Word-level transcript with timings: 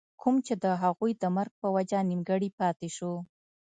کوم 0.21 0.35
چې 0.45 0.53
َد 0.63 0.63
هغوي 0.83 1.11
د 1.21 1.23
مرګ 1.35 1.51
پۀ 1.59 1.67
وجه 1.75 1.99
نيمګري 2.09 2.49
پاتې 2.59 2.87
شو 2.95 3.13